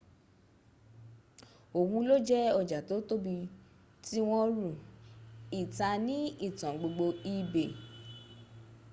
[1.79, 3.35] ohun lo je oja to tobi
[4.05, 7.71] ti won ru=ita ni itan gbogbo ebay